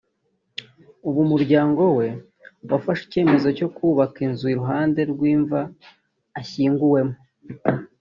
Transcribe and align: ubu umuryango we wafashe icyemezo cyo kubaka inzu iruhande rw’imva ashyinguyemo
ubu 1.07 1.19
umuryango 1.25 1.83
we 1.99 2.07
wafashe 2.71 3.01
icyemezo 3.05 3.47
cyo 3.57 3.67
kubaka 3.75 4.17
inzu 4.25 4.45
iruhande 4.53 5.01
rw’imva 5.11 5.59
ashyinguyemo 6.39 7.15